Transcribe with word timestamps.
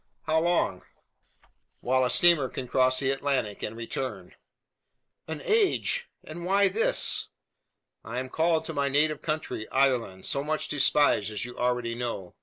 "How 0.23 0.39
long?" 0.39 0.81
"While 1.81 2.03
a 2.03 2.09
steamer 2.09 2.49
can 2.49 2.67
cross 2.67 2.99
the 2.99 3.11
Atlantic, 3.11 3.61
and 3.61 3.77
return." 3.77 4.33
"An 5.27 5.43
age! 5.45 6.09
And 6.23 6.43
why 6.43 6.69
this?" 6.69 7.27
"I 8.03 8.17
am 8.17 8.27
called 8.29 8.65
to 8.65 8.73
my 8.73 8.89
native 8.89 9.21
country 9.21 9.67
Ireland, 9.69 10.25
so 10.25 10.43
much 10.43 10.69
despised, 10.69 11.29
as 11.31 11.45
you 11.45 11.55
already 11.55 11.93
know. 11.93 12.33